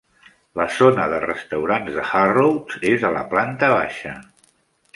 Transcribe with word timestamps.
La 0.59 0.65
zona 0.77 1.03
de 1.11 1.19
restaurants 1.25 1.93
de 1.99 2.07
Harrods 2.21 2.81
és 2.93 3.07
a 3.11 3.13
la 3.19 3.23
planta 3.35 3.71
baixa. 3.77 4.15